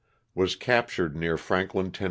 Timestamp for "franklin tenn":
1.37-1.99